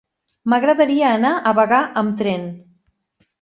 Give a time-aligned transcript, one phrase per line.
[0.53, 2.49] M'agradaria anar a Bagà amb tren.